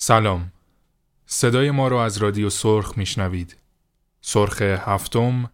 [0.00, 0.52] سلام.
[1.26, 3.56] صدای ما رو از رادیو سرخ میشنوید.
[4.20, 5.50] سرخ هفتم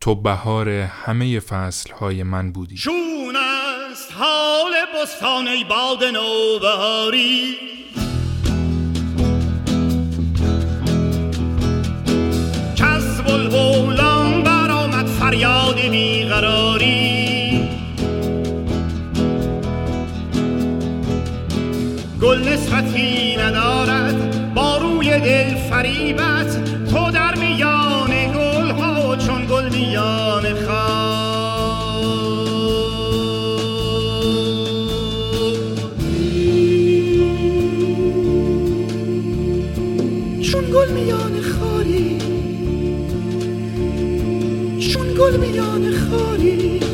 [0.00, 2.76] تو بهار همه فصلهای من بودی.
[2.76, 7.56] چون است حال بستان ای باد نوبهاری.
[12.76, 16.55] کس بلبلان برآمد فریاد بیقراری
[22.66, 24.54] نسبتی ندارد.
[24.54, 26.64] با روی دل فریبت.
[26.90, 30.42] تو در میان گل ها چون گل میان
[40.42, 42.18] چون گل میان خاری.
[44.80, 46.85] چون گل میان خاری.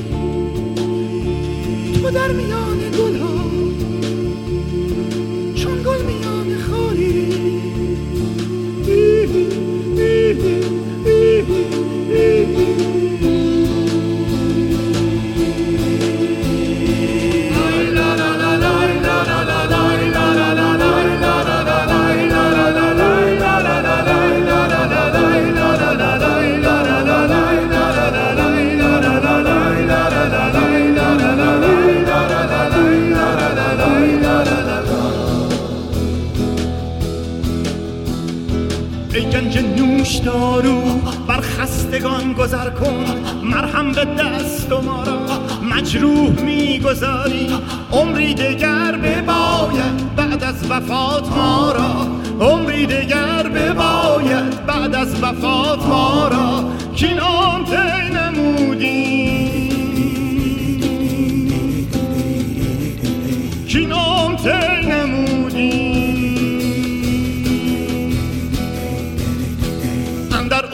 [40.25, 40.83] دارو
[41.29, 43.05] بر خستگان گذر کن
[43.43, 45.19] مرهم به دست و ما را
[45.63, 47.49] مجروح می‌گذاری.
[47.93, 52.07] عمری دگر بباید بعد از وفات ما را.
[52.47, 56.65] عمری دگر بباید بعد از وفات ما را.
[56.95, 57.19] کین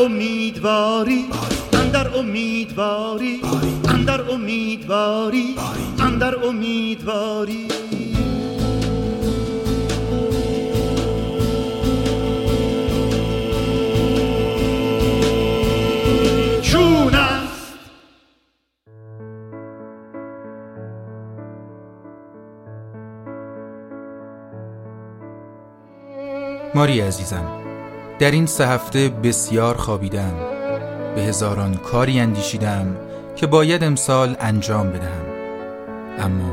[0.00, 1.26] امیدواری.
[1.72, 3.40] اندر امیدواری.
[3.88, 5.56] اندر امیدواری.
[5.98, 7.68] اندر امیدواری.
[26.74, 27.57] ماری عزیزم
[28.18, 30.34] در این سه هفته بسیار خوابیدم.
[31.14, 32.96] به هزاران کاری اندیشیدم
[33.36, 35.26] که باید امسال انجام بدهم.
[36.18, 36.52] اما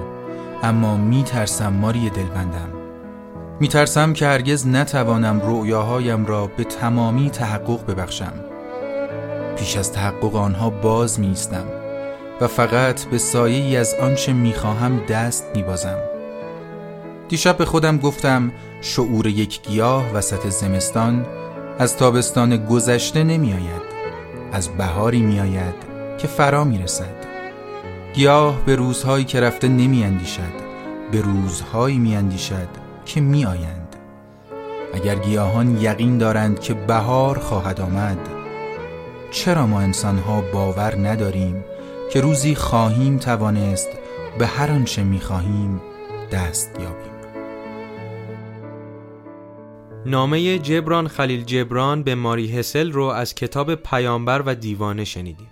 [0.64, 2.70] اما می ترسم ماری دلبندم.
[3.60, 8.34] می ترسم که هرگز نتوانم رؤیاهایم را به تمامی تحقق ببخشم.
[9.56, 11.66] پیش از تحقق آنها باز می ایستم
[12.42, 15.98] و فقط به سایه از آنچه می خواهم دست می بازم
[17.30, 18.52] دیشب به خودم گفتم
[18.82, 21.26] شعور یک گیاه وسط زمستان
[21.80, 23.96] از تابستان گذشته نمی آید
[24.52, 25.76] از بهاری می آید
[26.18, 27.26] که فرا می رسد
[28.14, 30.66] گیاه به روزهایی که رفته نمی اندیشد
[31.12, 32.68] به روزهایی می اندیشد
[33.06, 33.96] که می آیند
[34.94, 38.18] اگر گیاهان یقین دارند که بهار خواهد آمد
[39.32, 41.66] چرا ما انسانها باور نداریم
[42.12, 43.90] که روزی خواهیم توانست
[44.40, 45.82] به هر آنچه می خواهیم
[46.32, 47.15] دست یابیم؟
[50.08, 55.48] نامه جبران خلیل جبران به ماری هسل رو از کتاب پیامبر و دیوانه شنیدیم.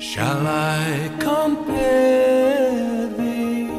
[0.00, 3.70] Shall I compare thee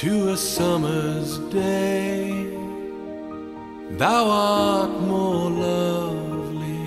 [0.00, 1.30] to a summer's
[1.62, 2.46] day?
[4.02, 6.84] Thou art more lovely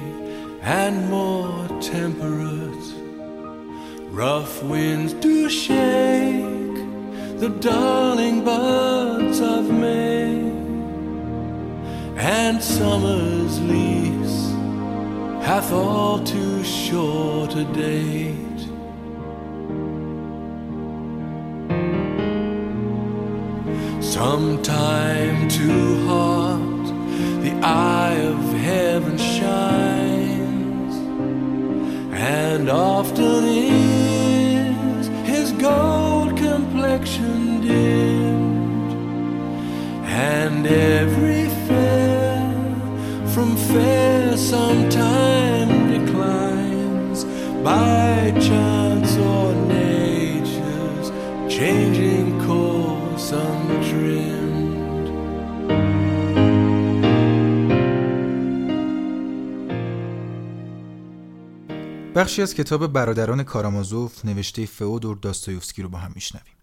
[0.79, 2.80] and more temperate.
[4.11, 6.75] Rough winds do shake
[7.39, 10.51] the darling buds of May,
[12.17, 14.51] and summer's lease
[15.45, 18.37] hath all too short a date.
[24.03, 26.85] Sometime too hot,
[27.43, 30.95] the eye of heaven shines,
[32.11, 33.70] and often
[40.39, 40.65] and
[40.97, 42.39] every fair
[43.33, 47.19] from fair sometime declines
[47.69, 49.49] by chance or
[49.79, 51.07] nature's
[51.57, 54.51] changing course untrimmed.
[62.15, 66.60] بخشی از کتاب برادران کارامازوف نوشته فئودور داستایوفسکی رو با هم میشنویم.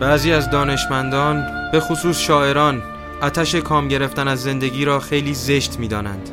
[0.00, 2.82] بعضی از دانشمندان به خصوص شاعران
[3.22, 6.30] آتش کام گرفتن از زندگی را خیلی زشت می دانند.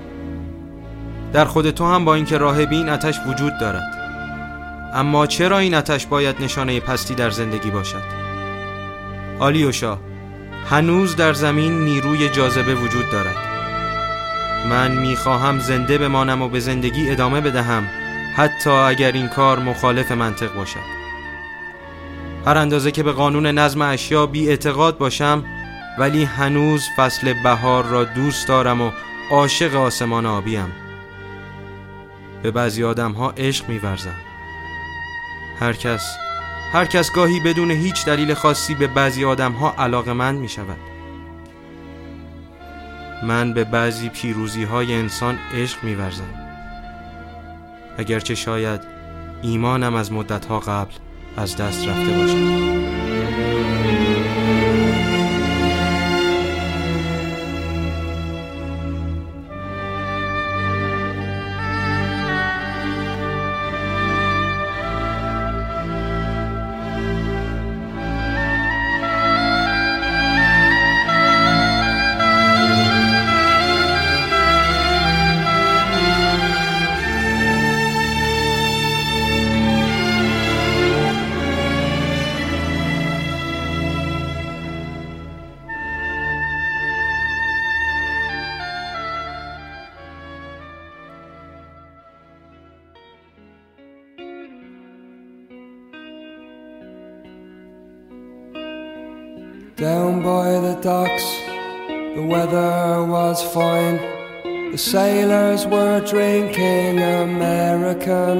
[1.33, 3.99] در خود تو هم با اینکه راهبی این آتش وجود دارد.
[4.93, 8.03] اما چرا این آتش باید نشانه پستی در زندگی باشد؟
[9.39, 9.97] آلیوشا
[10.69, 13.35] هنوز در زمین نیروی جاذبه وجود دارد.
[14.69, 17.83] من می‌خواهم زنده بمانم و به زندگی ادامه بدهم
[18.35, 21.02] حتی اگر این کار مخالف منطق باشد.
[22.45, 25.43] هر اندازه که به قانون نظم اشیا بی اعتقاد باشم
[25.99, 28.91] ولی هنوز فصل بهار را دوست دارم و
[29.31, 30.73] عاشق آسمان آبیم.
[32.43, 34.15] به بعضی آدم ها عشق میورزم.
[35.59, 36.17] هر کس
[36.73, 40.77] هر کس گاهی بدون هیچ دلیل خاصی به بعضی آدم ها علاقه من می شود
[43.23, 46.33] من به بعضی پیروزی های انسان عشق می ورزم
[47.97, 48.81] اگرچه شاید
[49.41, 50.93] ایمانم از مدت ها قبل
[51.37, 53.82] از دست رفته باشد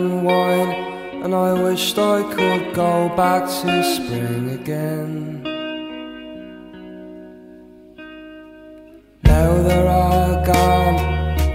[0.04, 5.44] American wine, and I wished I could go back to spring again.
[9.24, 10.98] Now they're all gone,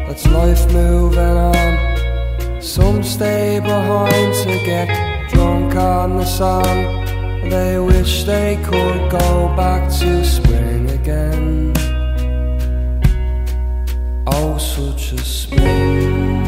[0.07, 2.63] that's life moving on.
[2.63, 4.89] Some stay behind to get
[5.31, 7.05] drunk on the song.
[7.49, 11.73] They wish they could go back to spring again.
[14.27, 16.48] Oh, such a spring.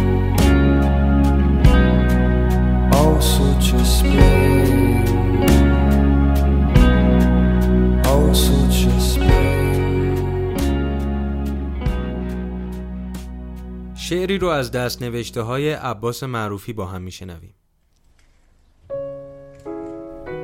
[14.10, 17.54] شعری رو از دست نوشته های عباس معروفی با هم میشنویم.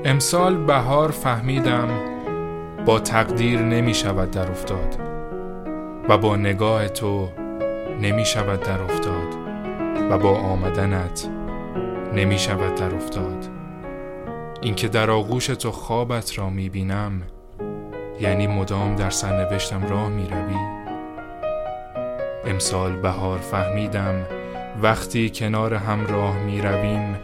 [0.05, 1.89] امسال بهار فهمیدم
[2.87, 4.97] با تقدیر نمی شود در افتاد
[6.09, 7.29] و با نگاه تو
[8.01, 9.35] نمی شود در افتاد
[10.11, 11.29] و با آمدنت
[12.17, 13.49] نمی شود در افتاد.
[14.63, 17.23] اینکه در آغوش تو خوابت را می بینم
[18.21, 20.57] یعنی مدام در سرنوشتم راه می روی.
[22.45, 24.27] امسال بهار فهمیدم
[24.83, 27.17] وقتی کنار هم راه می رویم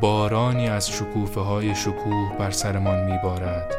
[0.00, 3.74] بارانی از شکوفه های شکوه بر سرمان میبارد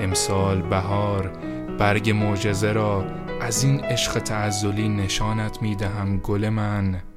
[0.00, 1.30] امسال بهار
[1.78, 3.04] برگ معجزه را
[3.40, 7.07] از این عشق تعزلی نشانت می‌دهم گل من.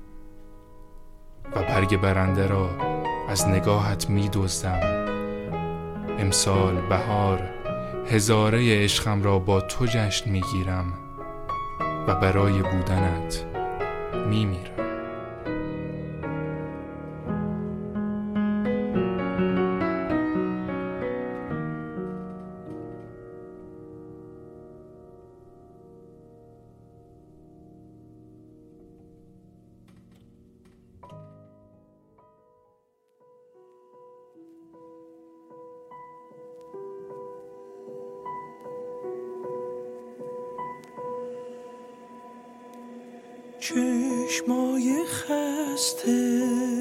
[1.55, 2.70] و برگ برنده را
[3.29, 4.79] از نگاهت میدزدم.
[6.20, 7.39] امسال بهار
[8.12, 10.93] هزاره عشقم را با تو جشن می‌گیرم
[12.08, 13.46] و برای بودنت
[14.29, 14.70] میمیرم.
[44.41, 46.80] چشمای خسته.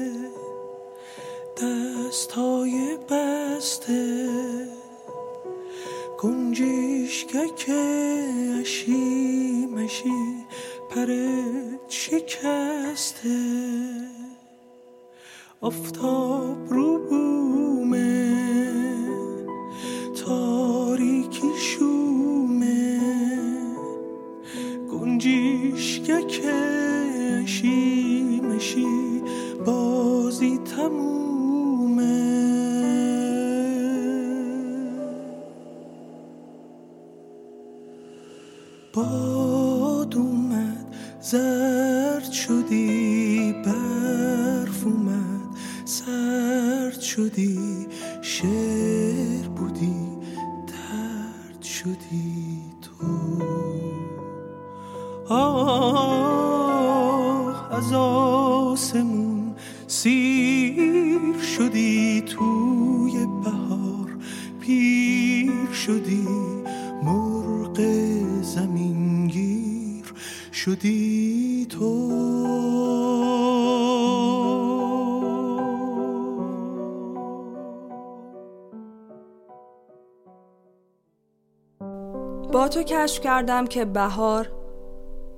[82.51, 84.51] با تو کشف کردم که بهار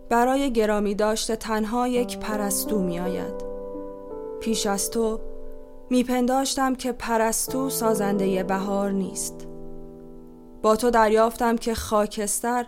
[0.09, 3.43] برای گرامی داشته تنها یک پرستو می آید.
[4.39, 5.19] پیش از تو
[5.89, 9.47] میپنداشتم که پرستو سازنده بهار نیست.
[10.61, 12.65] با تو دریافتم که خاکستر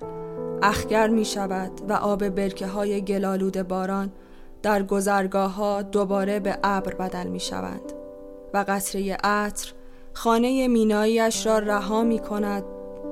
[0.61, 4.11] اخگر می شود و آب برکه های گلالود باران
[4.61, 7.93] در گذرگاه ها دوباره به ابر بدل می شوند
[8.53, 9.73] و قطره عطر
[10.13, 12.63] خانه میناییش را رها می کند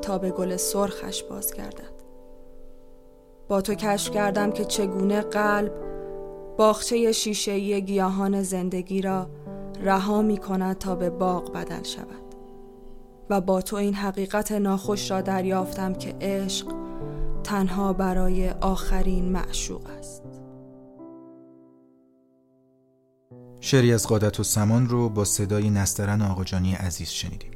[0.04, 1.94] تا به گل سرخش بازگردد.
[3.48, 5.72] با تو کشف کردم که چگونه قلب
[6.58, 9.30] باغچه شیشه‌ای گیاهان زندگی را
[9.82, 12.24] رها می کند تا به باغ بدل شود.
[13.30, 16.68] و با تو این حقیقت ناخوش را دریافتم که عشق
[17.44, 20.24] تنها برای آخرین معشوق است.
[23.60, 27.53] شعری از قادت و سمان رو با صدای نسترن آقاجانی عزیز شنیدیم.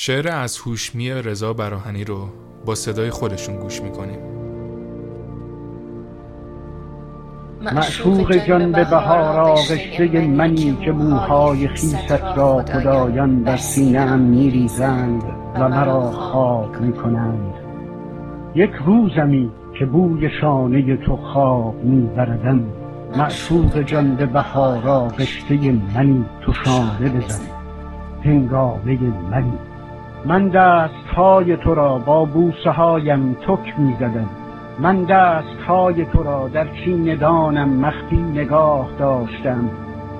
[0.00, 2.28] شعر از هوشمی رضا براهنی رو
[2.66, 4.18] با صدای خودشون گوش می‌کنیم.
[7.62, 15.22] معشوق جان به بهار آغشته منی که موهای خیست را خدایان در سینه‌ام میریزند
[15.54, 17.54] و مرا خاک می‌کنند.
[18.54, 22.64] یک روزمی که بوی شانه تو خواب میبردم.
[23.16, 25.54] معشوق جان به بهار آغشته
[25.94, 27.44] منی تو شانه بزن.
[28.24, 28.98] هنگامه
[29.30, 29.52] منی.
[30.28, 34.28] من دست های تو را با بوسه هایم تک می زدم
[34.80, 39.70] من دست های تو را در چیندانم مخفی نگاه داشتم.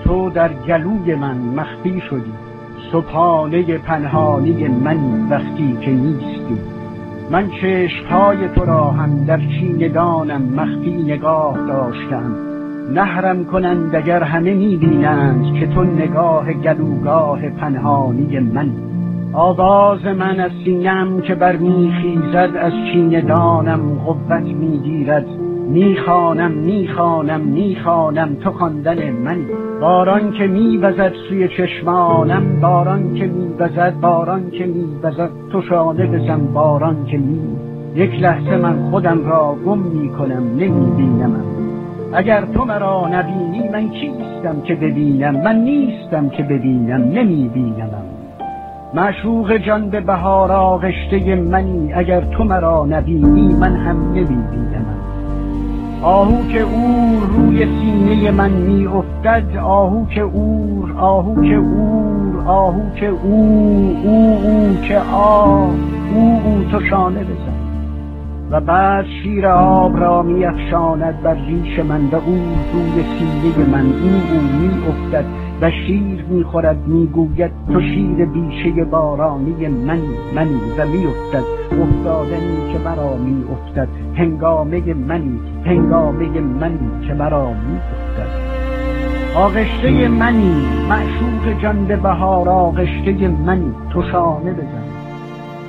[0.05, 2.33] تو در گلوی من مخفی شدی.
[2.93, 6.59] صبحانه پنهانی من وقتی که نیستی.
[7.31, 7.51] من
[8.11, 12.37] های تو را هم در چیندانم مخفی نگاه داشتم.
[12.95, 18.89] نهرم کنند اگر همه می‌بینند که تو نگاه گلوگاه پنهانی من.
[19.33, 22.73] آواز من از سینم که بر میخیزد از
[23.27, 25.27] دانم قوت می‌گیرد.
[25.69, 29.39] می‌خوانم می‌خوانم می‌خوانم تو خواندن من.
[29.81, 35.31] باران که میوزد سوی چشمانم باران که میوزد باران که میوزد.
[35.53, 37.41] تو شانه بزن باران که می.
[37.95, 41.45] یک لحظه من خودم را گم می‌کنم نمیبینمم
[42.13, 48.18] اگر تو مرا نبینی من کیستم که ببینم؟ من نیستم که ببینم نمیبینمم
[48.95, 54.87] معشوق جان به بهار آغشته منی اگر تو مرا نبینی من هم نمی‌بینم.
[56.03, 62.95] آهو که اور روی سینه من می افتد آهو که اور آهو که اور آهو
[62.95, 65.71] که او او او که آه
[66.15, 67.59] او او تو شانه بزن.
[68.51, 72.39] و بعد شیر آب را می افشاند بر ریش من و او
[72.73, 79.69] روی سینه من او او می افتد و شیر می‌خورد می‌گوید تو شیر بیشه بارانی
[79.69, 81.45] منی منی و میافتد
[81.83, 88.49] افتادنی که مرا میافتد هنگامه منی هنگامه منی که مرا میافتد.
[89.37, 94.85] آغشته منی معشوق جان به بهار آغشته منی تو شانه بزن.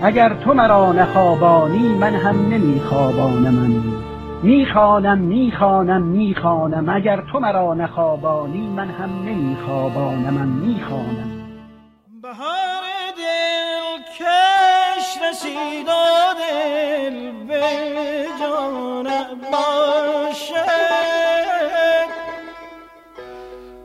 [0.02, 3.99] اگر تو مرا نخوابانی من هم نمیخوابانم.
[4.44, 6.90] می‌خوانم می‌خوانم می‌خوانم.
[6.90, 11.30] اگر تو مرا نخوابانی من هم نمیخوابانم می‌خوانم.
[12.22, 12.84] بهار
[13.18, 15.88] دل کش رسید
[16.40, 17.62] دل به
[18.40, 19.08] جان
[19.52, 20.70] باشه.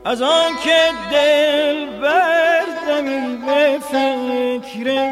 [0.05, 0.79] از آن که
[1.11, 5.11] دل بردمی به فکر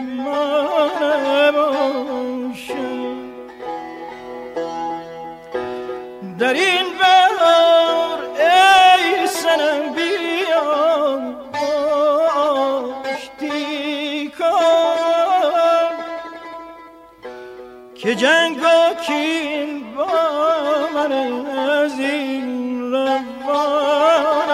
[18.14, 20.08] که جنگ و کین با
[20.94, 24.54] من از این روانه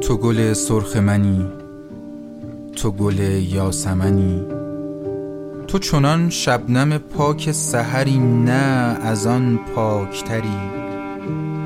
[0.00, 1.57] تو گل سرخ منی
[2.82, 4.42] تو گل یاسمنی.
[5.68, 10.60] تو چنان شبنم پاک سحری نه از آن پاکتری.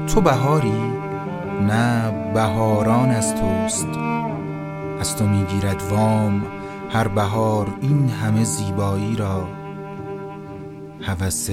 [0.07, 0.81] تو بهاری
[1.69, 3.89] نه بهاران از توست.
[5.01, 6.43] از تو می‌گیرد وام
[6.91, 9.49] هر بهار این همه زیبایی را.
[11.03, 11.51] هوس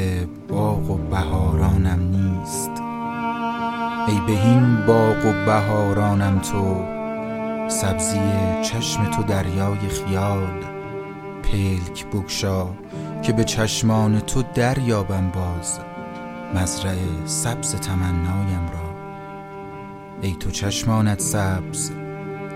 [0.50, 2.72] باغ و بهارانم نیست.
[4.08, 6.99] ای بهین باغ و بهارانم تو
[7.70, 8.20] سبزی
[8.62, 10.64] چشم تو دریای خیال
[11.44, 12.68] پلک بگشا
[13.22, 15.80] که به چشمان تو دریابم باز.
[16.56, 18.90] مزرعه سبز تمنایم را.
[20.22, 21.92] ای تو چشمانت سبز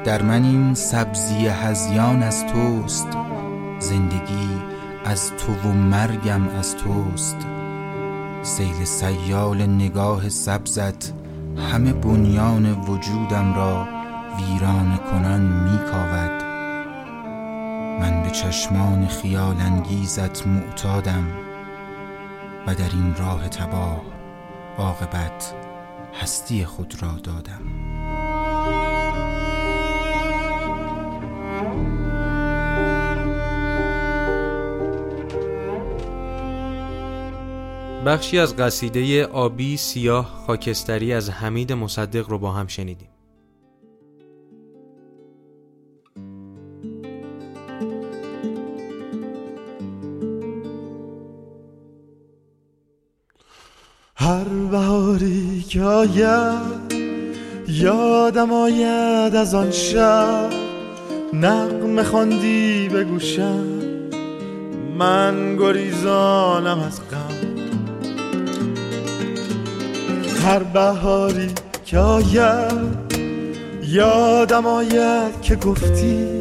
[0.03, 3.07] در من این سبزی هزیان از توست.
[3.79, 4.49] زندگی
[5.05, 7.37] از تو و مرگم از توست.
[8.41, 11.13] سیل سیال نگاه سبزت
[11.71, 14.02] همه بنیان وجودم را
[14.37, 16.43] ویران کنان میکاود.
[17.99, 21.27] من به چشمان خیال انگیزت معتادم
[22.67, 24.01] و در این راه تباه
[24.77, 25.53] عاقبت
[26.21, 27.61] هستی خود را دادم.
[38.05, 43.12] بخشی از قصیده آبی سیاه خاکستری از حمید مصدق رو با هم شنیدیم.
[55.83, 56.93] آید
[57.67, 60.49] یادم آید از آن شب.
[61.33, 63.05] نقم خواندی به
[64.97, 67.53] من گریزانم از غم.
[70.43, 71.51] هر بهاری
[71.85, 73.13] که آید
[73.87, 76.39] یادم آید که گفتی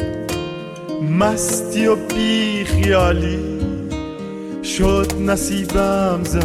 [1.18, 3.38] مستی و بی خیالی
[4.64, 6.37] شد نصیبم ز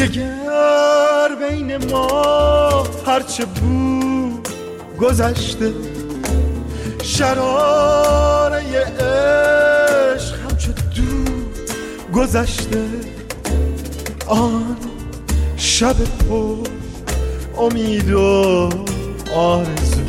[0.00, 4.48] دگر بین ما هرچه بود
[5.00, 5.72] گذشته.
[7.02, 8.62] شراره
[9.00, 11.58] عشق همچه دود
[12.14, 12.84] گذشته.
[14.26, 14.76] آن
[15.56, 15.96] شب
[16.28, 16.56] پر
[17.58, 18.68] امید و
[19.34, 20.00] آرزو.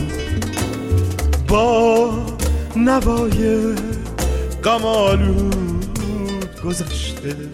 [1.47, 2.09] با
[2.75, 3.75] نوای
[4.63, 7.50] قمالود گذشته.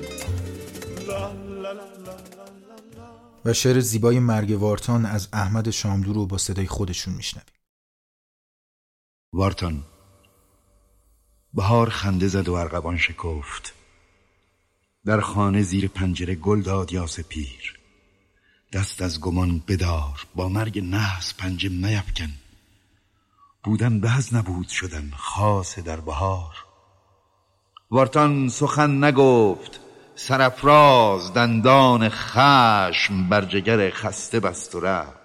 [3.48, 7.54] و شعر زیبای مرگ وارتان از احمد شاملو رو با صدای خودشون میشنویم.
[9.34, 9.84] وارتان.
[11.54, 13.74] بهار خنده زد و ارغوان شکفت.
[15.06, 17.80] در خانه زیر پنجره گل داد یاس پیر
[18.74, 22.34] دست از گمان بدار با مرگ نحس پنجه میفکن
[23.64, 26.56] بودن به از نبود شدن خاص در بهار.
[27.92, 29.87] وارتان سخن نگفت.
[30.20, 35.18] سرفراز دندان خشم بر جگر خسته بست و رفت.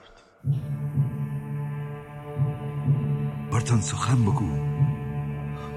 [3.50, 4.48] وارتان سخن بگو.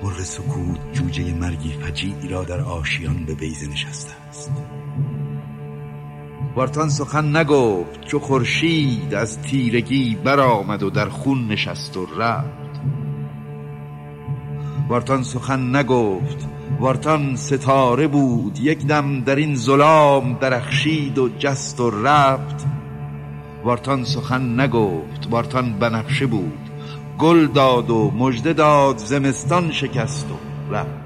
[0.03, 4.51] مر سکوت جوجه مرگی فجیعی را در آشیان به بیزه نشسته است.
[6.55, 12.81] وارتان سخن نگفت چو خورشید از تیرگی برآمد و در خون نشست و رفت.
[14.89, 21.89] وارتان سخن نگفت وارتان ستاره بود یک دم در این ظلام درخشید و جست و
[21.89, 22.65] رفت
[23.63, 26.69] وارتان سخن نگفت وارتان بنفشه بود.
[27.17, 31.05] گل داد و مژده داد زمستان شکست و رفت.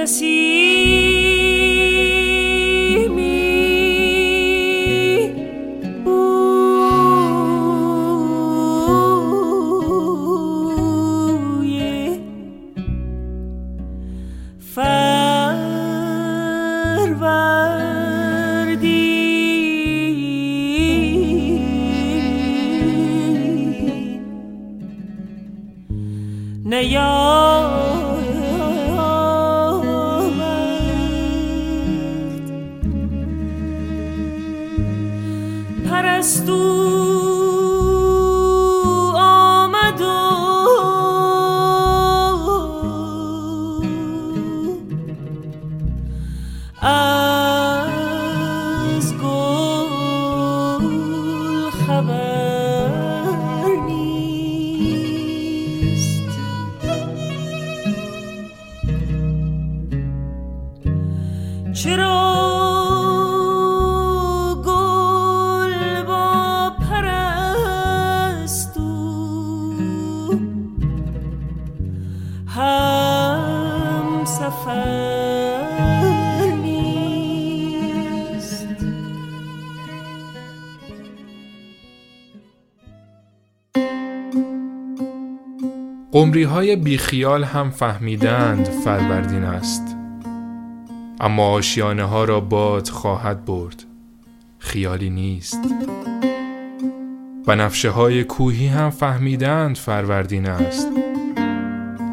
[0.00, 0.99] the sea.
[86.70, 89.96] های بیخیال هم فهمیدند فروردین است.
[91.20, 93.84] اما آشیانه ها را باد خواهد برد.
[94.58, 95.58] خیالی نیست.
[97.48, 100.88] نفشه های کوهی هم فهمیدند فروردین است.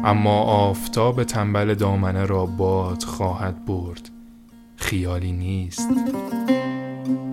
[0.04, 4.10] اما آفتاب تنبل دامنه را باد خواهد برد.
[4.76, 5.88] خیالی نیست.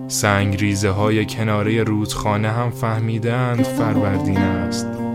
[0.08, 5.05] سنگریزه های کناره رودخانه هم فهمیدند فروردین است.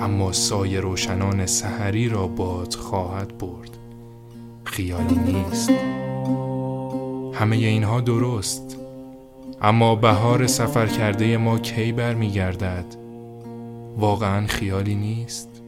[0.00, 3.78] اما سایه روشنان سحری را باد خواهد برد.
[4.64, 5.70] خیالی نیست.
[7.34, 8.78] همه اینها درست.
[9.62, 12.84] اما بهار سفر کرده ما کی برمیگردد؟
[13.98, 15.62] واقعا خیالی نیست.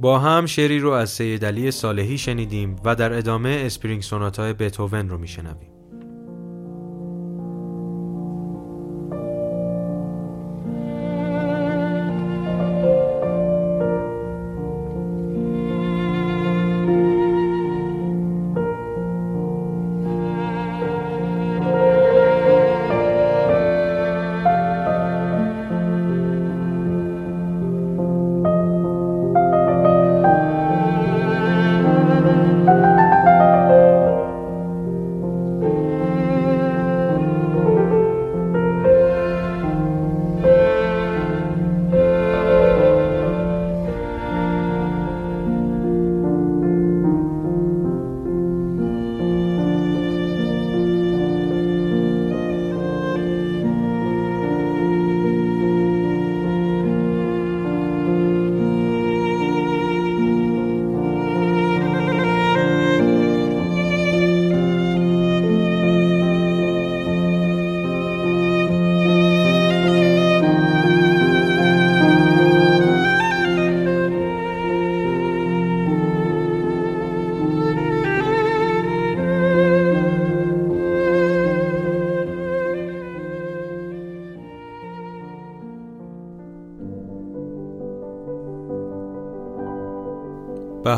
[0.00, 5.08] با هم شعری رو از سید علی صالحی شنیدیم و در ادامه اسپرینگ سوناتای بتوون
[5.08, 5.75] رو میشنویم.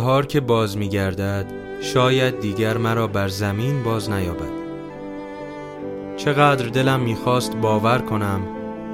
[0.09, 1.47] بهار که باز می گردد
[1.81, 4.53] شاید دیگر مرا بر زمین باز نیابد.
[6.17, 8.41] چقدر دلم می‌خواست باور کنم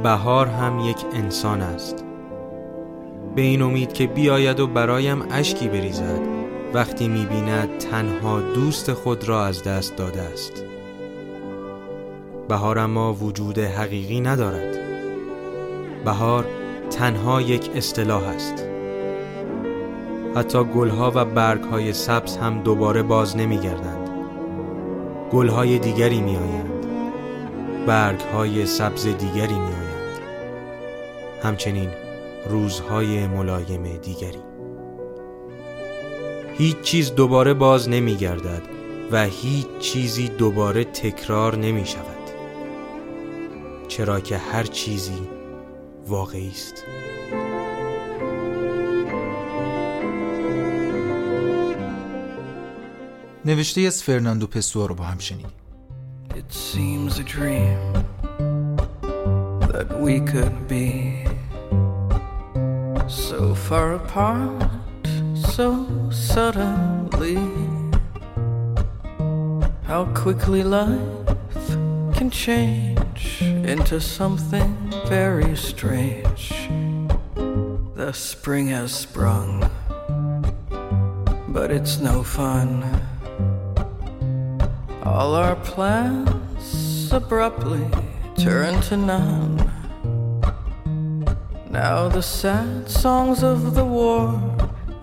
[0.02, 2.04] بهار هم یک انسان است.
[3.36, 6.20] به این امید که بیاید و برایم اشکی بریزد
[6.74, 10.64] وقتی می‌بیند تنها دوست خود را از دست داده است.
[12.48, 14.78] بهار اما وجود حقیقی ندارد.
[16.04, 16.44] بهار
[16.90, 18.73] تنها یک اصطلاح است.
[20.36, 24.10] حتی گلها و برگهای سبز هم دوباره باز نمیگردند.
[25.32, 26.86] گلهای دیگری میآیند.
[27.86, 30.18] برگهای سبز دیگری میآیند.
[31.42, 31.88] همچنین
[32.50, 34.38] روزهای ملایم دیگری.
[36.58, 38.62] هیچ چیز دوباره باز نمی گردد
[39.12, 42.14] و هیچ چیزی دوباره تکرار نمی شود
[43.88, 45.28] چرا که هر چیزی
[46.08, 46.84] واقعی است.
[53.45, 55.51] نوشته از فرناندو پسوا رو با هم شنیدیم
[56.35, 57.79] It seems a dream
[59.71, 61.25] that we could be
[63.07, 64.63] so far apart,
[65.55, 67.39] so suddenly.
[69.83, 71.67] How quickly life
[72.17, 76.69] can change into something very strange.
[77.95, 79.69] The spring has sprung,
[81.49, 82.69] but it's no fun.
[85.04, 87.84] All our plans abruptly
[88.36, 89.70] turn to none.
[91.70, 94.40] Now the sad songs of the war,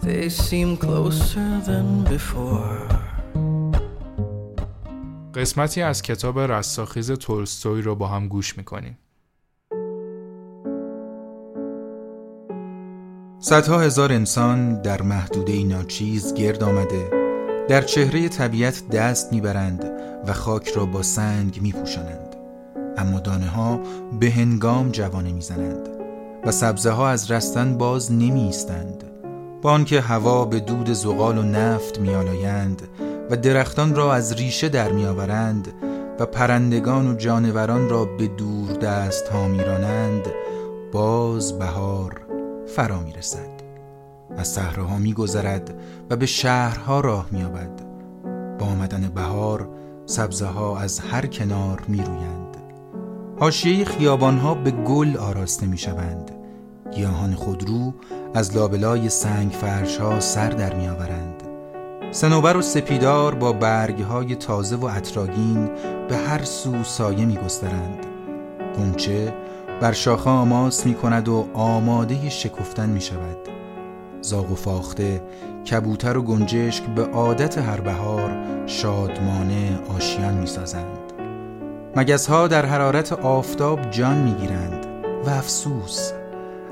[0.02, 2.88] they seem closer than before.
[5.36, 8.98] قسمتی از کتاب رستاخیز تولستوی رو با هم گوش می‌کنیم.
[13.40, 17.21] صدها هزار انسان در محدوده ناچیز گرد آمده
[17.72, 19.86] در چهره طبیعت دست می‌برند
[20.28, 22.36] و خاک را با سنگ میپوشانند.
[22.98, 23.80] اما دانه ها
[24.20, 25.90] به هنگام جوانه می‌زنند
[26.46, 29.04] و سبزه ها از رستن باز نمی ایستند
[29.62, 32.82] با آنکه هوا به دود زغال و نفت میآلایند
[33.30, 35.68] و درختان را از ریشه در میآورند
[36.20, 40.28] و پرندگان و جانوران را به دور دست ها میرانند
[40.92, 42.22] باز بهار
[42.76, 43.51] فرا می‌رسد.
[44.38, 45.74] از صحراها میگذرد
[46.10, 47.82] و به شهرها راه مییابد.
[48.60, 49.70] با آمدن بهار
[50.06, 52.58] سبزه ها از هر کنار میرویند.
[53.40, 56.32] حاشیه خیابانها به گل آراسته می‌شوند.
[56.92, 57.94] گیاهان خودرو
[58.34, 61.44] از لابلای سنگ فرش ها سر در میآورند.
[62.12, 65.70] سنوبر و سپیدار با برگ های تازه و اطراگین
[66.10, 68.06] به هر سو سایه می گسترند
[68.76, 69.34] قنچه
[69.82, 73.51] بر شاخه آماس می کند و آماده شکفتن می شود
[74.22, 75.22] زاغ و فاخته
[75.72, 78.32] کبوتر و گنجشک به عادت هر بهار
[78.66, 81.14] شادمانه آشیان می سازند
[81.96, 84.86] مگس ها در حرارت آفتاب جان می گیرند
[85.26, 86.12] و افسوس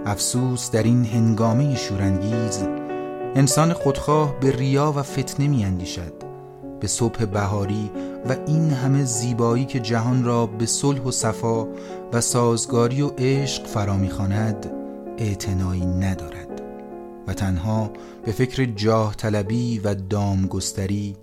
[0.05, 2.63] افسوس در این هنگامه شورانگیز
[3.35, 6.13] انسان خودخواه به ریا و فتنه می اندیشد
[6.79, 7.91] به صبح بهاری
[8.29, 11.67] و این همه زیبایی که جهان را به صلح و صفا
[12.13, 14.71] و سازگاری و عشق فرا می‌خواند
[15.17, 16.48] اعتنایی ندارد.
[17.29, 17.91] و تنها
[18.25, 21.15] به فکر جاه طلبی و دامگستری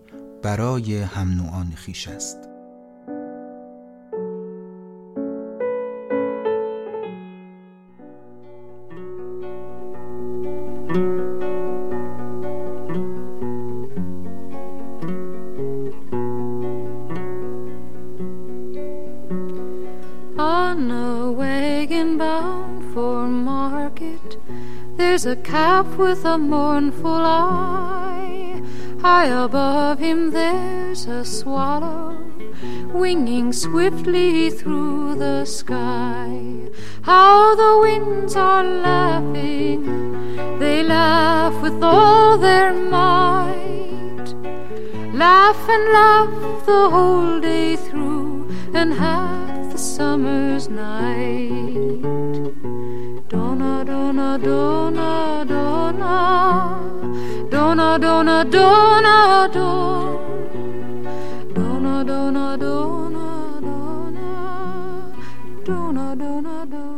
[0.43, 2.46] برای هم نوعان خیش است.
[25.27, 28.63] A calf with a mournful eye.
[29.03, 32.17] High above him, there's a swallow
[32.93, 36.71] winging swiftly through the sky.
[37.03, 39.83] How the winds are laughing,
[40.59, 44.27] they laugh with all their might.
[45.13, 47.76] Laugh and laugh the whole day
[58.55, 59.97] donna, donna,
[61.55, 62.57] donna, donna,
[65.67, 66.97] donna, donna.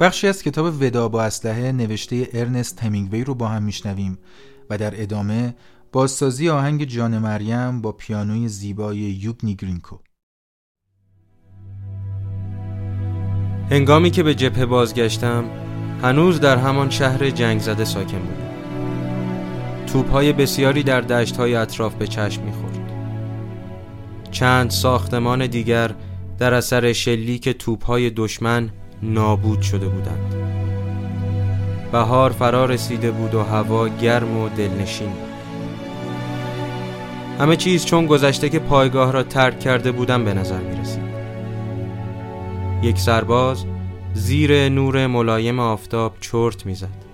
[0.00, 4.18] بخشی از کتاب ودا با اسلحه نوشته ارنست همینگوی رو با هم میشنویم
[4.70, 5.54] و در ادامه
[5.92, 9.96] بازسازی آهنگ جان مریم با پیانوی زیبای یوگنی گرینکو
[13.70, 15.69] هنگامی که به جبهه بازگشتم
[16.02, 18.50] هنوز در همان شهر جنگ زده ساکن بودیم
[19.86, 22.92] توپ های بسیاری در دشت های اطراف به چشم می‌خورد.
[24.30, 25.90] چند ساختمان دیگر
[26.38, 28.70] در اثر شلیک توپ های دشمن
[29.02, 30.34] نابود شده بودند.
[31.92, 35.12] بهار فرا رسیده بود و هوا گرم و دلنشین
[37.38, 41.10] همه چیز چون گذشته که پایگاه را ترک کرده بودم به نظر می رسید
[42.82, 43.64] یک سرباز
[44.14, 47.10] زیر نور ملایم آفتاب چرت می‌زد.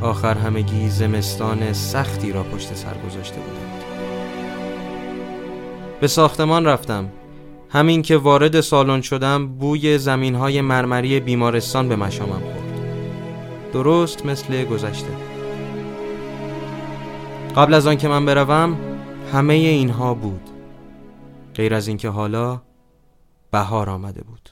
[0.00, 3.82] آخر همگی زمستان سختی را پشت سر گذاشته بودند.
[6.00, 7.08] به ساختمان رفتم.
[7.70, 13.72] همین که وارد سالن شدم بوی زمین های مرمری بیمارستان به مشامم خورد.
[13.72, 15.10] درست مثل گذشته.
[17.56, 18.76] قبل از آن که من بروم
[19.32, 20.50] همه اینها بود.
[21.54, 22.62] غیر از اینکه حالا
[23.50, 24.51] بهار آمده بود.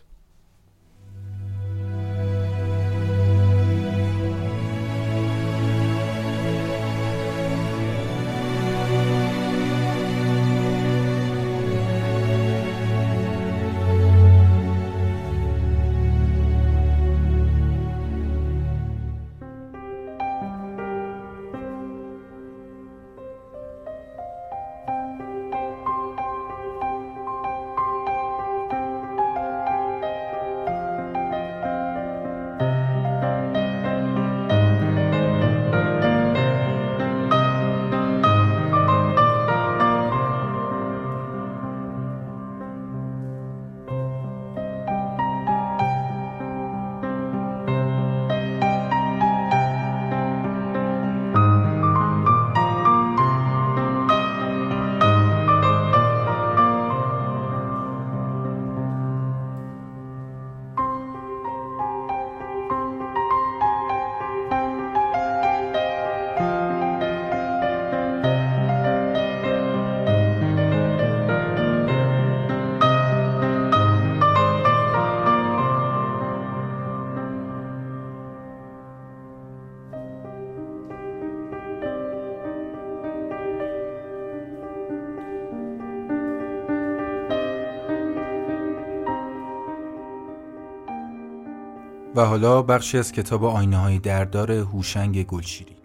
[92.25, 95.77] حالا بخشی از کتاب آینه های دردار هوشنگ گلشیری.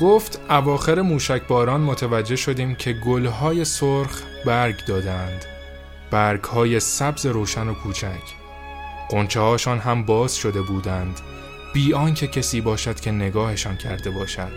[0.00, 5.44] گفت اواخر موشک باران متوجه شدیم که گلهای سرخ برگ دادند.
[6.10, 8.22] برگ های سبز روشن و کوچک.
[9.10, 11.20] قنچه هاشان هم باز شده بودند.
[11.74, 14.52] بی آنکه کسی باشد که نگاهشان کرده باشد.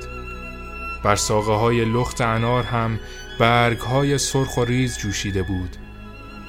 [1.03, 2.99] بر ساقه های لخت انار هم
[3.39, 5.77] برگ های سرخ و ریز جوشیده بود.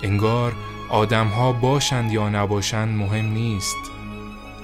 [0.02, 0.52] انگار
[0.92, 3.76] آدم ها باشند یا نباشند مهم نیست.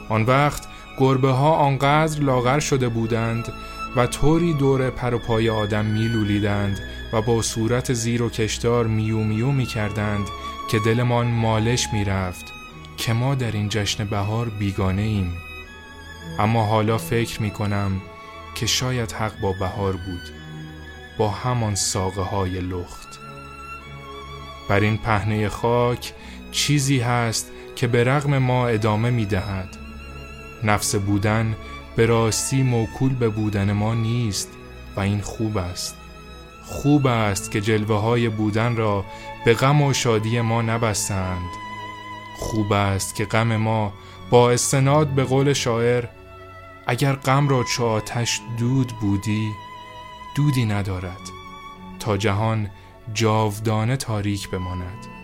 [0.09, 3.53] آن وقت گربه ها آنقدر لاغر شده بودند
[3.97, 6.81] و طوری دور پر و پای آدم میلولیدند
[7.12, 10.27] و با صورت زیر و کشدار میو میو می کردند
[10.71, 12.53] که دلمان مالش می رفت
[12.97, 15.33] که ما در این جشن بهار بیگانه ایم
[16.38, 18.01] اما حالا فکر می کنم
[18.55, 20.23] که شاید حق با بهار بود.
[21.19, 23.09] با همان ساقه های لخت.
[24.69, 26.12] بر این پهنه خاک
[26.52, 29.76] چیزی هست که به رغم ما ادامه می دهد
[30.64, 31.56] نفس بودن
[31.96, 34.48] به راستی موکول به بودن ما نیست
[34.96, 35.96] و این خوب است.
[36.64, 39.04] خوب است که جلوه های بودن را
[39.44, 41.50] به غم و شادی ما نبستند.
[42.38, 43.92] خوب است که غم ما
[44.30, 46.05] با استناد به قول شاعر
[46.86, 49.53] اگر غم را چو آتش دود بودی
[50.36, 51.20] دودی ندارد.
[52.01, 52.70] تا جهان
[53.14, 55.18] جاودانه تاریک بماند.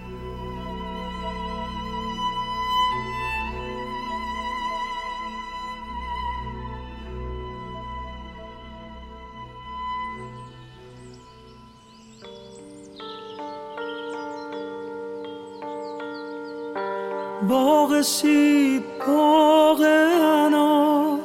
[17.48, 19.80] باغ سیب باغ
[20.20, 21.18] انا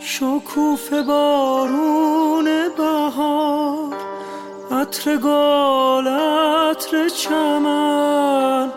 [0.00, 2.48] شکوف بارون
[2.78, 3.94] بهار
[4.70, 8.68] عطر گل عطر چمن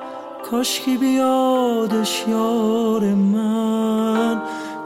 [0.51, 4.41] کاشکی بیادش یار من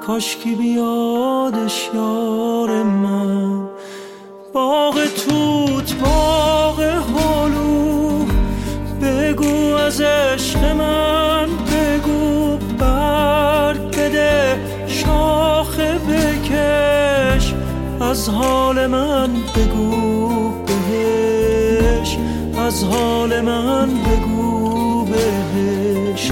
[0.08, 3.70] کاشکی بیادش یار من.
[4.54, 8.26] باغ توت باغ هلو
[9.02, 11.37] بگو از عشق من.
[18.08, 22.18] از حال من بگو بهش
[22.58, 26.32] از حال من بگو بهش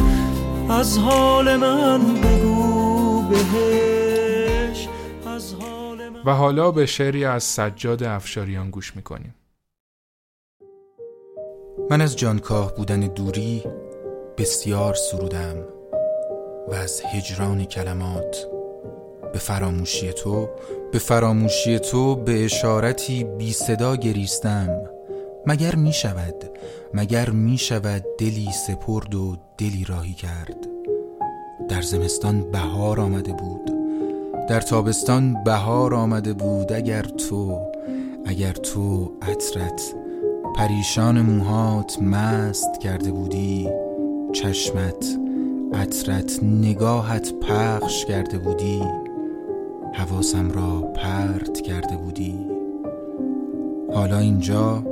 [0.69, 4.88] از حال من بگو بهش
[5.28, 9.36] از حال من و حالا به شعری از سجاد افشاریان گوش می‌کنیم.
[11.89, 13.63] من از جانکاه بودن دوری
[14.38, 15.55] بسیار سرودم
[16.67, 18.47] و از هجران کلمات
[19.34, 20.49] به فراموشی تو
[20.95, 24.69] به فراموشی تو به اشارتی بی صدا گریستم.
[25.45, 26.35] مگر می شود
[26.93, 30.67] مگر می شود دلی سپرد و دلی راهی کرد؟
[31.69, 33.71] در زمستان بهار آمده بود
[34.49, 36.73] در تابستان بهار آمده بود.
[36.73, 37.61] اگر تو
[38.25, 39.93] اگر تو عطرت
[40.55, 43.69] پریشان موهات مست کرده بودی
[44.33, 45.05] چشمت
[45.73, 49.04] عطرت نگاهت پخش کرده بودی.
[49.97, 52.39] حواسم را پرت کرده بودی.
[53.93, 54.83] حالا اینجا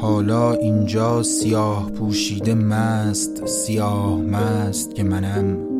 [0.00, 5.71] حالا اینجا سیاه پوشیده مست سیاه مست که منم.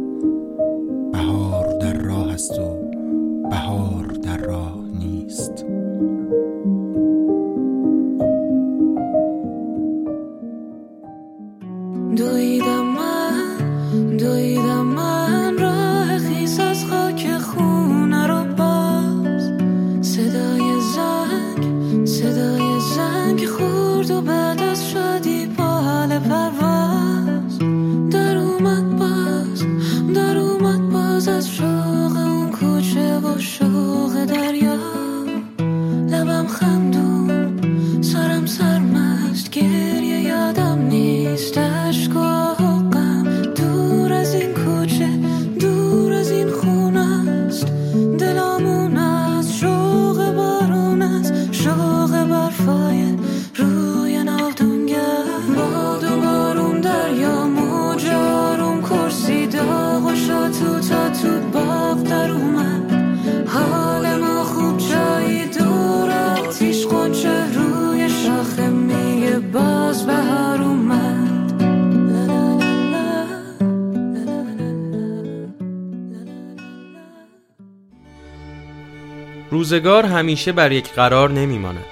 [79.62, 81.84] روزگار همیشه بر یک قرار نمیماند.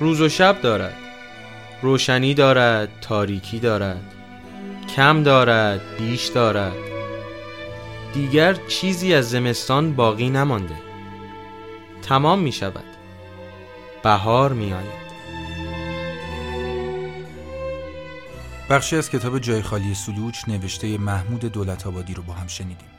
[0.00, 0.96] روز و شب دارد.
[1.82, 4.14] روشنی دارد تاریکی دارد.
[4.96, 6.76] کم دارد بیش دارد.
[8.14, 10.74] دیگر چیزی از زمستان باقی نمانده.
[12.02, 12.84] تمام می شود
[14.02, 15.06] بهار می آید
[18.70, 22.95] بخشی از کتاب جای خالی سلوچ نوشته محمود دولت آبادی رو با هم شنیدیم.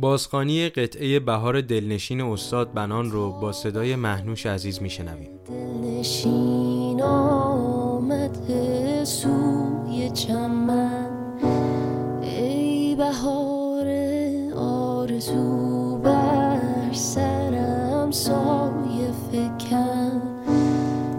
[0.00, 5.30] بازخانی قطعه بهار دلنشین استاد بنان رو با صدای مهنوش عزیز میشنویم.
[5.48, 8.50] دلنشین آمده
[9.04, 11.10] سوی چمن.
[12.22, 13.86] ای بهار
[14.56, 16.60] آرزو بر
[16.92, 20.22] سرم سایه فکن.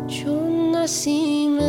[0.07, 1.59] چون نسیم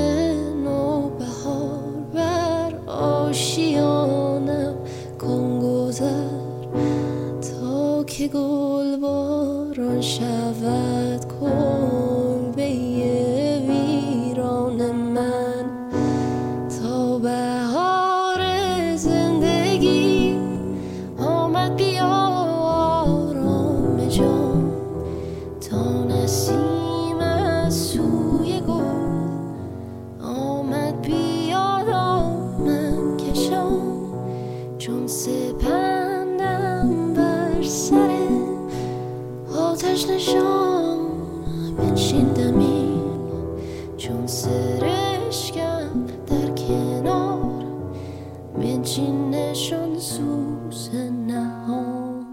[0.64, 4.74] نوبهار بر آشیانم
[5.18, 6.22] کن گذر.
[6.22, 6.31] تا
[8.22, 12.11] که گل باران شود کلبه
[41.78, 43.02] بنشیندمی
[43.96, 47.62] چون سرشکم در کنار
[49.98, 50.90] سوز
[51.26, 52.26] نهان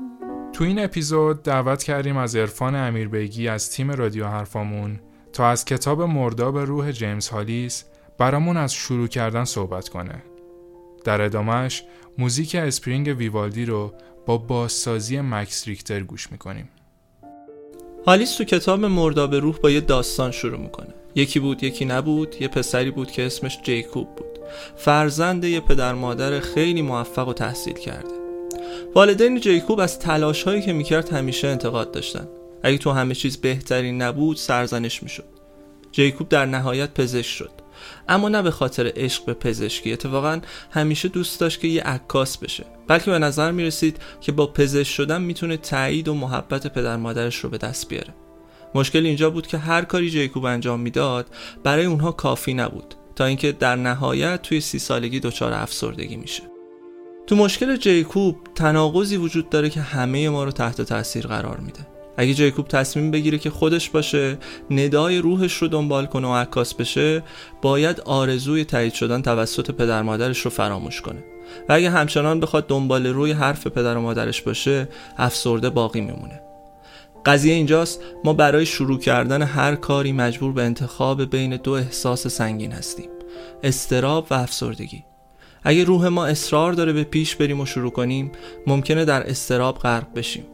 [0.53, 4.99] تو این اپیزود دعوت کردیم از عرفان امیربیگی از تیم رادیو حرفامون
[5.33, 7.83] تا از کتاب مرداب روح جیمز هالیس
[8.17, 10.23] برامون از شروع کردن صحبت کنه.
[11.03, 11.83] در ادامهش
[12.17, 13.93] موزیک Spring ویوالدی رو
[14.25, 16.69] با بازسازی مکس ریکتر گوش می‌کنیم.
[18.05, 20.93] هالیس تو کتاب مرداب روح با یه داستان شروع می‌کنه.
[21.15, 24.39] یکی بود یکی نبود یه پسری بود که اسمش جیکوب بود.
[24.77, 28.09] فرزند یه پدر مادر خیلی موفق و تحصیل کرده.
[28.95, 32.27] والدین جیکوب از تلاش هایی که می‌کرد همیشه انتقاد داشتن.
[32.63, 35.23] اگه تو همه چیز بهترین نبود سرزنش می‌شد.
[35.91, 37.51] جیکوب در نهایت پزشک شد.
[38.09, 39.93] اما نه به خاطر عشق به پزشکی.
[39.93, 40.39] اتفاقا
[40.71, 42.65] همیشه دوست داشت که یه عکاس بشه.
[42.87, 47.49] بلکه به نظر می‌رسید که با پزشک شدن می‌تونه تایید و محبت پدر مادرش رو
[47.49, 48.13] به دست بیاره.
[48.75, 51.27] مشکل اینجا بود که هر کاری جیکوب انجام می‌داد
[51.63, 56.43] برای اونها کافی نبود تا اینکه در نهایت توی سی سالگی دچار افسردگی میشه.
[57.27, 61.98] تو مشکل جیکوب تناقضی وجود داره که همه ما رو تحت تاثیر قرار میده.
[62.19, 64.37] اگه جیکوب تصمیم بگیره که خودش باشه
[64.71, 67.23] ندای روحش رو دنبال کنه و عکاس بشه
[67.61, 71.23] باید آرزوی تایید شدن توسط پدر مادرش رو فراموش کنه.
[71.69, 76.41] و اگه همچنان بخواد دنبال روی حرف پدر و مادرش باشه افسرده باقی میمونه.
[77.25, 82.71] قضیه اینجاست ما برای شروع کردن هر کاری مجبور به انتخاب بین دو احساس سنگین
[82.71, 83.09] هستیم
[83.63, 85.03] استراب و افسردگی.
[85.63, 88.31] اگه روح ما اصرار داره به پیش بریم و شروع کنیم
[88.67, 90.45] ممکنه در استراب غرق بشیم.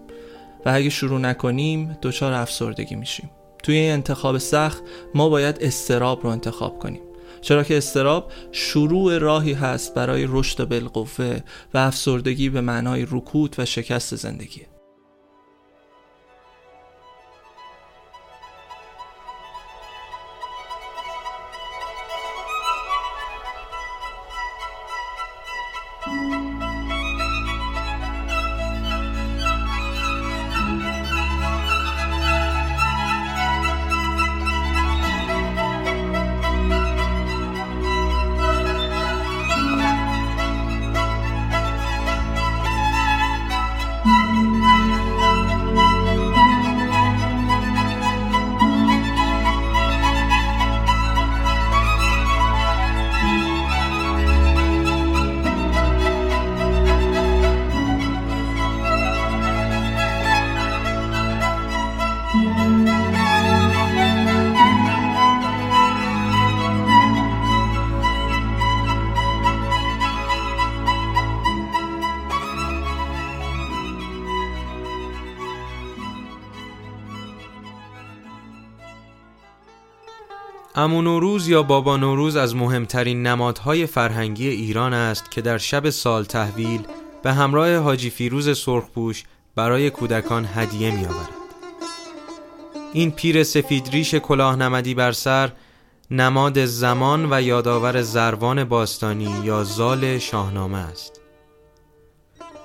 [0.66, 3.30] و اگه شروع نکنیم دچار افسردگی میشیم.
[3.64, 4.84] توی این انتخاب سخت
[5.16, 7.02] ما باید استراب رو انتخاب کنیم.
[7.42, 11.40] چرا که استراب شروع راهی هست برای رشد بالقوه
[11.74, 14.62] و افسردگی به معنای رکود و شکست زندگی.
[80.86, 86.24] امو نوروز یا بابا نوروز از مهمترین نمادهای فرهنگی ایران است که در شب سال
[86.24, 86.82] تحویل
[87.24, 89.24] به همراه حاجی فیروز سرخپوش
[89.56, 91.30] برای کودکان هدیه می آورد.
[92.94, 93.44] این پیر
[94.20, 95.52] کلاه نمدی بر سر
[96.12, 101.22] نماد زمان و یادآور زروان باستانی یا زال شاهنامه است.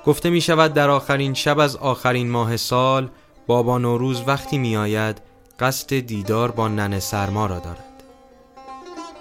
[0.07, 3.11] گفته می شود در آخرین شب از آخرین ماه سال
[3.47, 5.23] بابا نوروز وقتی می آید
[5.61, 7.90] قصد دیدار با نن سرما را دارد.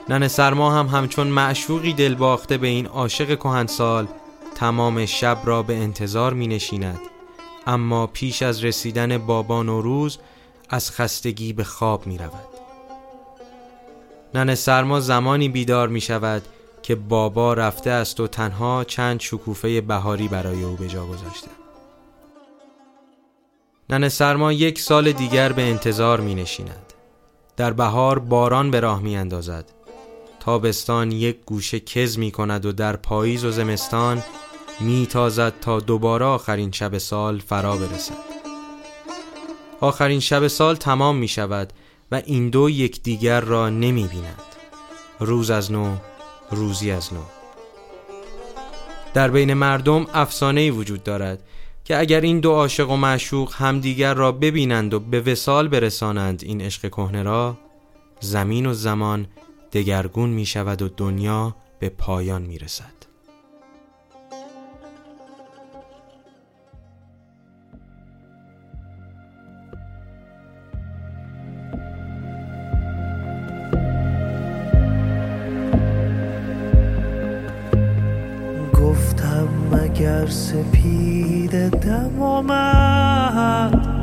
[0.10, 4.07] نن سرما هم همچون معشوقی دلباخته به این عاشق کهنسال
[4.55, 6.99] تمام شب را به انتظار می نشیند
[7.68, 10.18] اما پیش از رسیدن بابا نوروز
[10.70, 12.47] از خستگی به خواب می رود
[14.34, 16.41] نن سرما زمانی بیدار می شود
[16.84, 21.47] که بابا رفته است و تنها چند شکوفه بهاری برای او به جا گذاشته.
[23.89, 26.93] نن سرما یک سال دیگر به انتظار می نشیند
[27.57, 29.66] در بهار باران به راه می اندازد
[30.50, 34.24] تابستان یک گوشه کز می کند و در پاییز و زمستان
[34.80, 38.14] می تازد تا دوباره آخرین شب سال فرا برسد.
[39.80, 41.74] آخرین شب سال تمام می شود
[42.12, 44.41] و این دو یکدیگر را نمی بینند
[45.20, 45.95] روز از نو
[46.52, 47.22] روزی از نو.
[49.14, 51.43] در بین مردم افسانه وجود دارد
[51.86, 56.62] که اگر این دو عاشق و معشوق همدیگر را ببینند و به وسال برسانند این
[56.62, 57.58] عشق کهنه را
[58.20, 59.28] زمین و زمان
[59.72, 62.99] دگرگون می شود و دنیا به پایان می رسد.
[78.74, 83.99] گفتم مگر سپید دم آمد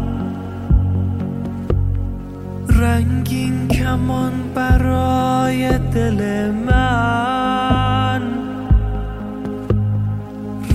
[2.81, 8.23] رنگین کمان برای دل من.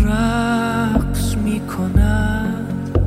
[0.05, 2.99] رقص می کند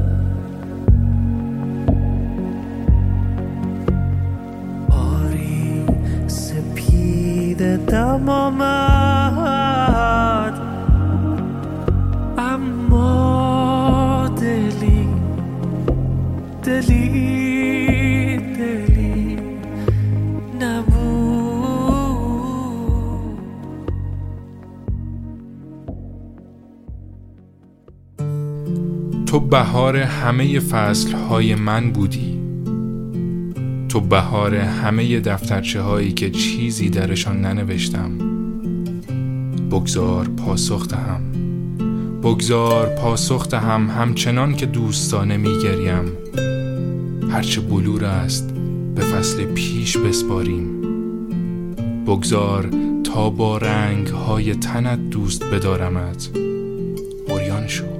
[4.91, 5.87] آری
[6.27, 8.29] سپید دم
[29.55, 32.41] بهار همه فصلهای من بودی.
[33.89, 38.11] تو بهار همه دفترچه هایی که چیزی درشان ننوشتم
[39.71, 41.21] بگذار پاسخ دهم.
[42.23, 46.13] بگذار پاسخ دهم همچنان که دوستانه میگریم.
[47.31, 48.55] هرچه بلور است
[48.95, 50.81] به فصل پیش بسپاریم.
[52.07, 52.71] بگذار
[53.05, 56.31] تا با رنگ های تنت دوست بدارمت.
[57.29, 57.94] اوریان شو.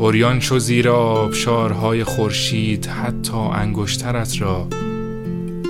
[0.00, 4.66] اوریان شو زیر آبشارهای خورشید حتی انگشترت را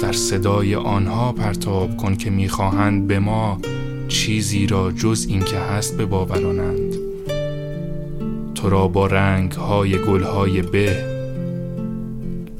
[0.02, 3.60] در صدای آنها پرتاب کن که می‌خواهند به ما
[4.08, 6.94] چیزی را جز این که هست به باورانند
[8.54, 11.04] تو را با رنگ های گل های به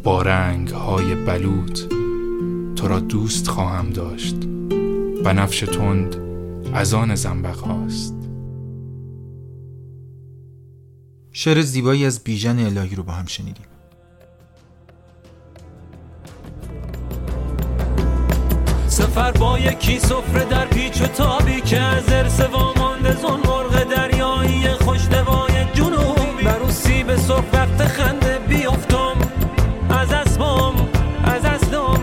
[0.03, 1.81] با رنگ های بلوط
[2.77, 4.37] تو را دوست خواهم داشت.
[5.25, 6.17] بنفش تند
[6.75, 8.20] از آن زنبق هاست.
[11.41, 13.65] شعر زیبایی از بیژن الهی رو با هم شنیدیم.
[18.87, 24.69] سفر با یکی سفره در پیچ و تابی که از ارس وامانده زن مرغ دریایی
[24.69, 26.45] خوشنوای جنوبی.
[26.45, 29.17] بروسی به سرخ وقت خنده بیافتم.
[29.91, 30.89] از اسبام
[31.25, 32.03] از اصلم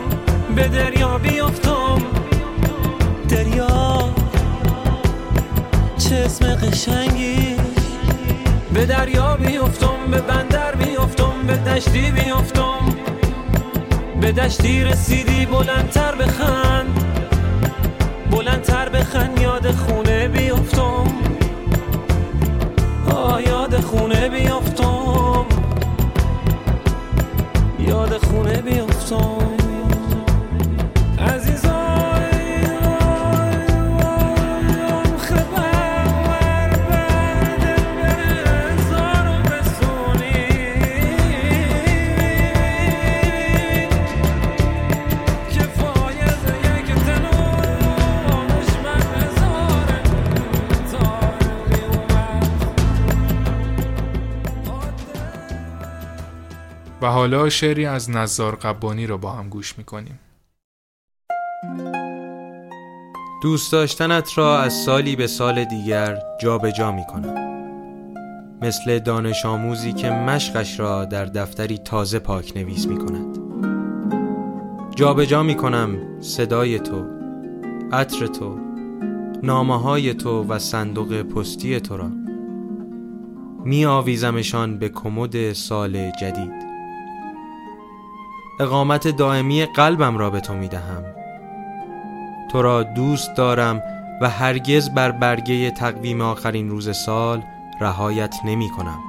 [0.56, 2.02] به دریا بیافتم.
[3.30, 4.14] دریا
[5.98, 7.57] چه اسم قشنگی.
[8.78, 12.80] به دریا بیافتم به بندر بیافتم به دشتی بیافتم
[14.22, 17.04] به دشتی رسیدی بلندتر بخند.
[18.32, 21.08] بلندتر بخند یاد خونه بیافتم.
[23.12, 25.46] آه یاد خونه بیافتم.
[27.80, 29.67] یاد خونه بیافتم.
[57.18, 60.20] حالا شعری از نزار قبانی را با هم گوش می‌کنیم.
[63.42, 67.36] دوست داشتنت را از سالی به سال دیگر جابجا جا می کنم
[68.62, 73.38] مثل دانش آموزی که مشقش را در دفتری تازه پاک نویس می کند
[74.96, 77.06] جابجا می کنم صدای تو
[77.92, 78.60] عطر تو
[79.44, 82.12] نامه های تو و صندوق پستی تو را.
[83.66, 86.67] می آویزمشان به کمد سال جدید.
[88.60, 91.04] اقامت دائمی قلبم را به تو می دهم
[92.52, 93.82] تو را دوست دارم
[94.22, 97.44] و هرگز بر برگه تقویم آخرین روز سال
[97.82, 99.00] رهایت نمی کنم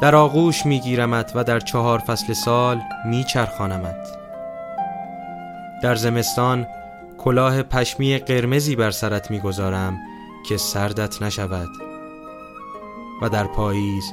[0.00, 4.08] در آغوش می گیرمت و در چهار فصل سال می چرخانمت
[5.82, 6.66] در زمستان
[7.18, 9.98] کلاه پشمی قرمزی بر سرت می گذارم
[10.48, 11.68] که سردت نشود.
[13.22, 14.12] و در پاییز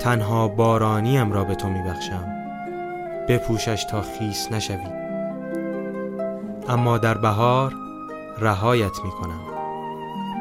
[0.00, 2.43] تنها بارانیم را به تو می بخشم
[3.28, 4.86] بپوشش تا خیس نشوی.
[6.68, 7.74] اما در بهار
[8.38, 9.40] رهایت می کنم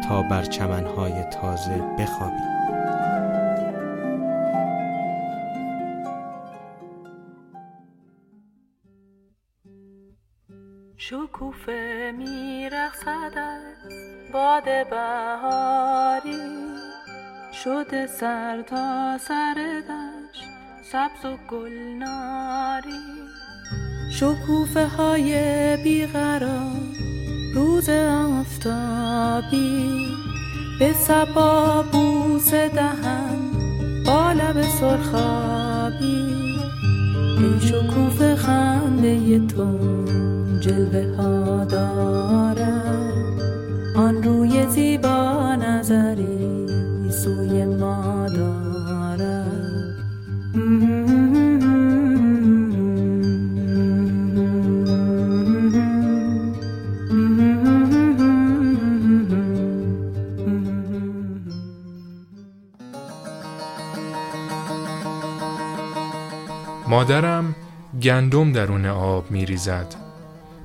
[0.07, 2.53] تا بر چمنهای تازه بخوابی.
[10.97, 13.93] شکوفه میرخصد از
[14.34, 16.38] باد بهاری.
[17.53, 19.53] شده سر تا سر
[19.89, 20.02] دشت
[20.93, 23.05] سبز و گلناری.
[24.11, 25.33] شکوفه های
[25.83, 26.81] بیقرار
[27.55, 29.89] روز آفتابی.
[30.79, 33.51] به سبا بوس دهن
[34.05, 36.25] با لب سرخابی.
[37.37, 39.77] این شکوفه خنده تو
[40.59, 43.13] جلوه ها دارد.
[43.95, 46.67] آن روی زیبا نظری
[47.11, 48.22] سوی ما
[67.03, 67.55] مادرم
[68.01, 69.95] گندم درون آب می ریزد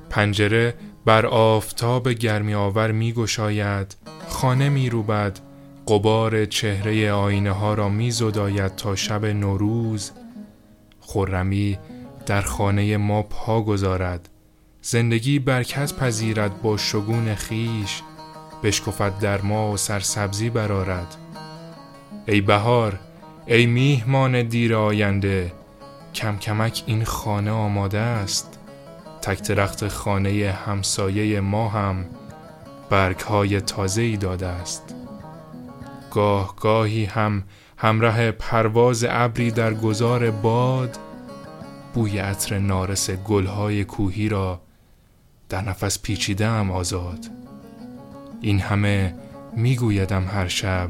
[0.09, 0.73] پنجره
[1.05, 3.95] بر آفتاب گرمی آور می گشاید
[4.27, 5.39] خانه می روبد
[5.87, 10.11] قبار چهره آینه ها را می زداید تا شب نوروز.
[10.99, 11.77] خرمی
[12.25, 14.29] در خانه ما پا گذارد
[14.81, 18.01] زندگی برکت پذیرد با شگون خیش
[18.63, 21.15] بشکفت در ما و سرسبزی برارد
[22.27, 22.99] ای بهار
[23.47, 25.58] ای میهمان دیر آینده
[26.15, 28.59] کم کمک این خانه آماده است.
[29.21, 32.05] تک درخت خانه همسایه ما هم
[32.89, 34.95] برگ های تازه ای داده است.
[36.11, 37.43] گاه گاهی هم
[37.77, 40.97] همراه پرواز ابری در گذار باد
[41.93, 44.61] بوی عطر نارس گلهای کوهی را
[45.49, 47.25] در نفس پیچیدم آزاد.
[48.41, 49.15] این همه
[49.55, 50.89] میگویدم هر شب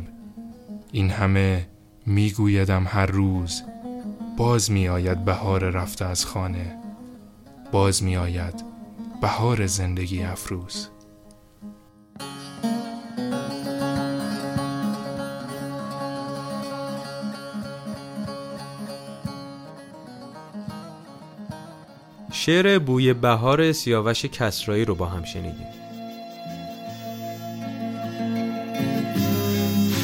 [0.92, 1.68] این همه
[2.06, 3.64] میگویدم هر روز.
[4.40, 6.76] باز میآید بهار رفته از خانه.
[7.72, 8.64] باز میآید
[9.22, 10.88] بهار زندگی افروز.
[22.32, 25.68] شعر بوی بهار سیاوش کسرایی رو با هم شنیدیم.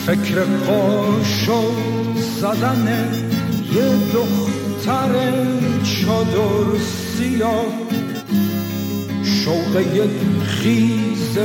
[0.05, 1.71] فکر قاشو
[2.15, 3.44] زدن
[3.75, 5.13] یه دختر
[5.83, 7.65] چادر سیاه
[9.23, 11.37] شوق یک خیز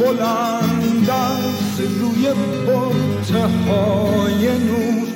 [0.00, 2.28] بلند از روی
[2.66, 5.08] برته های نور.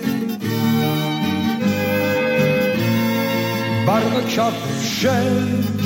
[3.86, 5.06] برق کفش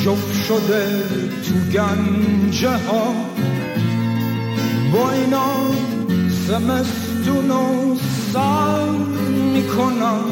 [0.04, 1.02] جف شده
[1.44, 3.14] تو گنجه ها.
[4.92, 5.54] با اینا
[6.48, 7.96] زمستون و
[8.32, 8.88] سر
[9.54, 10.24] می‌کنم.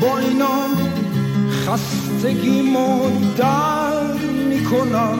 [0.00, 0.58] با اینا
[1.66, 2.62] خستگی
[3.36, 4.12] در
[4.48, 5.18] می‌کنم.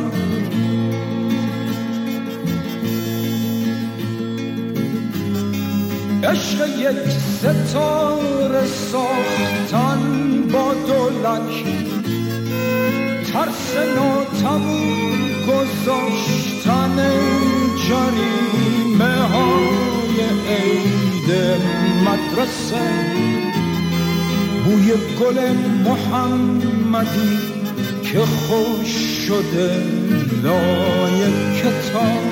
[6.24, 10.00] عشق یک ستاره ساختن
[10.52, 11.64] با دولک
[13.32, 15.18] ترس ناتمون
[15.48, 16.96] گذاشتن
[17.88, 20.18] جریمه های
[20.48, 21.30] عید
[22.04, 23.37] مدرسه.
[24.68, 25.52] بوی گل
[25.84, 27.38] محمدی
[28.02, 28.88] که خوش
[29.26, 29.82] شده
[30.42, 32.22] لای کتاب.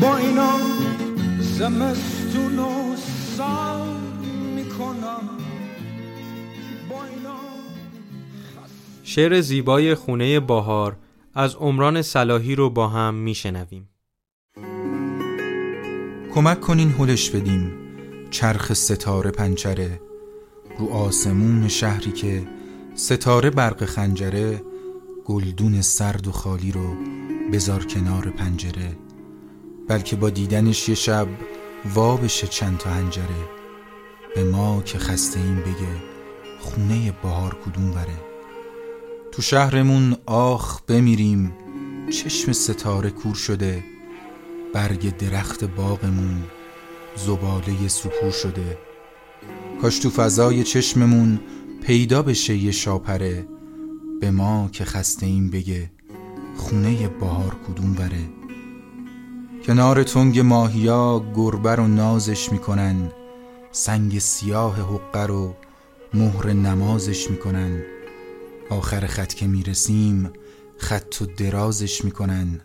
[0.00, 0.52] با اینا
[1.40, 2.96] زمستون و
[3.36, 3.84] سر
[4.54, 5.28] می‌کنم.
[6.90, 7.36] با اینا
[9.02, 10.96] شعر زیبای خونه باهار
[11.34, 13.88] از عمران صلاحی رو با هم میشنویم.
[16.34, 17.72] کمک کنین هلش بدیم
[18.30, 20.07] چرخ ستاره پنچره
[20.78, 22.48] رو آسمون شهری که
[22.94, 24.62] ستاره برق خنجره
[25.24, 26.96] گلدون سرد و خالی رو
[27.52, 28.96] بذار کنار پنجره.
[29.88, 31.28] بلکه با دیدنش یه شب
[31.94, 33.48] وا بشه چند تا هنجره.
[34.34, 36.02] به ما که خسته این بگه
[36.60, 38.20] خونه بهار کدوم وره.
[39.32, 41.52] تو شهرمون آخ بمیریم
[42.10, 43.84] چشم ستاره کور شده.
[44.74, 46.44] برگ درخت باغمون
[47.16, 48.87] زباله سکور شده.
[49.82, 51.40] کاش تو فضای چشممون
[51.82, 53.46] پیدا بشه یه شاپره
[54.20, 55.90] به ما که خسته این بگه
[56.56, 58.28] خونه بهار کدوم وره.
[59.66, 63.10] کنار تنگ ماهیا گربه رو نازش می‌کنن
[63.72, 65.54] سنگ سیاه حقه رو
[66.14, 67.82] مهر نمازش می‌کنن.
[68.70, 70.30] آخر خط که می‌رسیم
[70.76, 72.60] خط و درازش می‌کنن.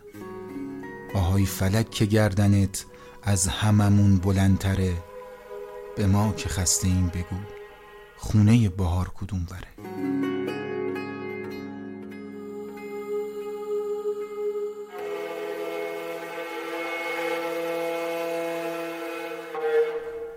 [1.14, 2.84] آهای فلک که گردنت
[3.22, 4.92] از هممون بلندتره.
[5.96, 7.36] به ما که خسته این بگو
[8.16, 9.68] خونه بهار کدوم وره؟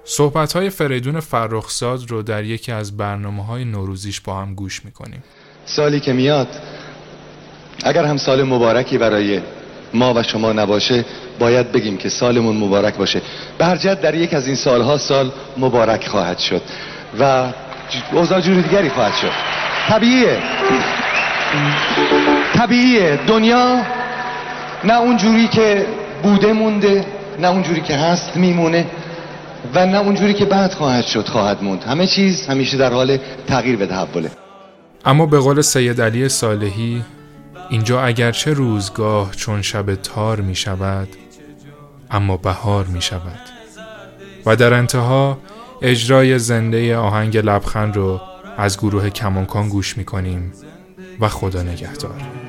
[0.03, 5.23] صحبت های فریدون فرخزاد رو در یکی از برنامه های نوروزیش با هم گوش می‌کنیم.
[5.65, 6.47] سالی که میاد
[7.83, 9.41] اگر هم سال مبارکی برای
[9.93, 11.05] ما و شما نباشه
[11.39, 13.21] باید بگیم که سالمون مبارک باشه.
[13.57, 16.61] برجت در یک از این سالها سال مبارک خواهد شد
[17.19, 17.45] و
[18.11, 19.31] اوضاع جور دیگری خواهد شد.
[19.89, 20.37] طبیعیه.
[22.53, 23.19] طبیعیه.
[23.27, 23.81] دنیا
[24.83, 25.85] نه اونجوری که
[26.23, 27.05] بوده مونده
[27.39, 28.85] نه اونجوری که هست میمونه
[29.73, 31.83] و نه اونجوری که بعد خواهد شد خواهد موند.
[31.83, 34.31] همه چیز همیشه در حال تغییر به تحوله.
[35.05, 37.03] اما به قول سید علی صالحی
[37.69, 41.07] اینجا اگرچه روزگاه چون شب تار می شود
[42.11, 43.39] اما بهار می شود
[44.45, 45.37] و در انتها
[45.81, 48.21] اجرای زنده آهنگ لبخند رو
[48.57, 50.53] از گروه کمانکان گوش می کنیم
[51.19, 52.46] و خدا نگهدار.